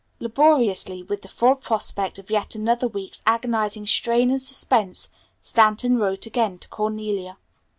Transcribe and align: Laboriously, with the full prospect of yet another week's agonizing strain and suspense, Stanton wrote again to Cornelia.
Laboriously, 0.19 1.03
with 1.03 1.21
the 1.21 1.27
full 1.27 1.53
prospect 1.53 2.17
of 2.17 2.31
yet 2.31 2.55
another 2.55 2.87
week's 2.87 3.21
agonizing 3.27 3.85
strain 3.85 4.31
and 4.31 4.41
suspense, 4.41 5.09
Stanton 5.41 5.99
wrote 5.99 6.25
again 6.25 6.57
to 6.57 6.67
Cornelia. 6.69 7.37